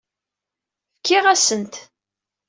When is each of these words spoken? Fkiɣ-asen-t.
Fkiɣ-asen-t. 0.97 1.73